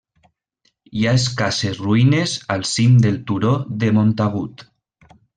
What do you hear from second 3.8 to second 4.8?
de Montagut.